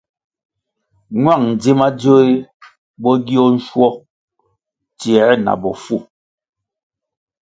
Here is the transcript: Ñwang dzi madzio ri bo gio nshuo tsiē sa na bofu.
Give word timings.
Ñwang 1.21 1.45
dzi 1.59 1.71
madzio 1.79 2.15
ri 2.25 2.35
bo 3.01 3.11
gio 3.25 3.43
nshuo 3.55 3.89
tsiē 4.97 5.21
sa 5.27 5.35
na 5.45 5.53
bofu. 5.61 5.97